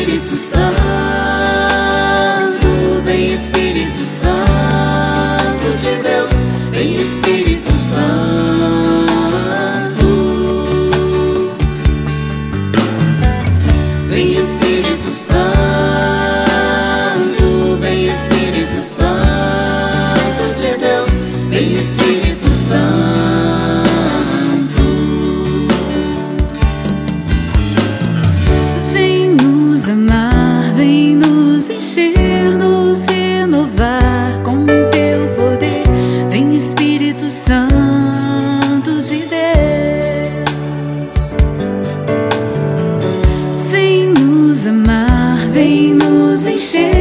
[0.00, 0.62] Espírito Santo,
[3.04, 6.30] vem Espírito Santo de Deus,
[6.70, 8.00] vem Espírito Santo.
[14.08, 15.59] Vem Espírito Santo,
[31.60, 35.84] nos encher, nos renovar com teu poder.
[36.30, 39.36] Vem Espírito Santo de Deus.
[43.70, 46.99] Vem nos amar, vem nos encher,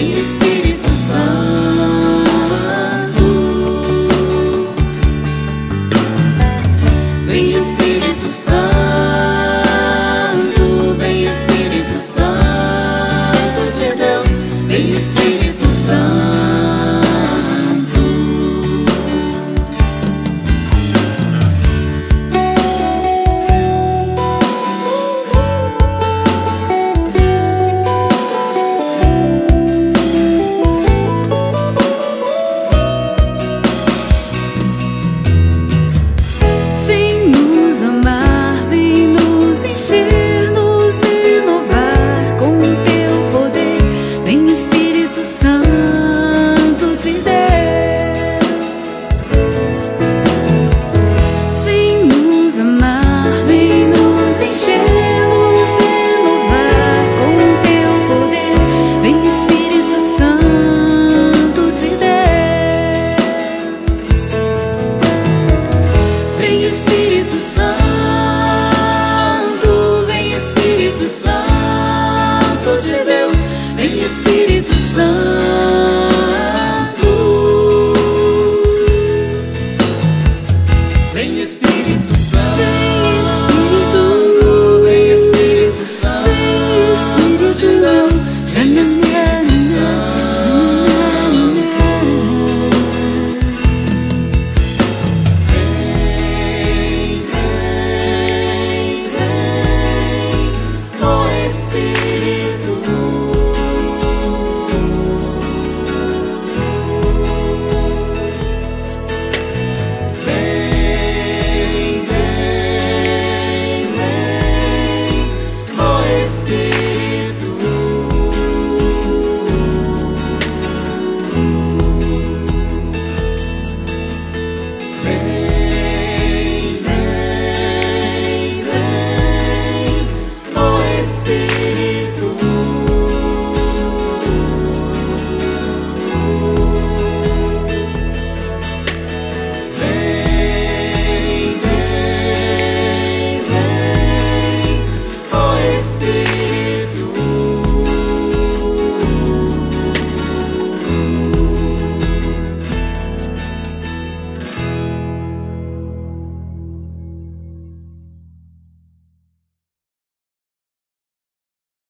[0.00, 0.69] em espírito.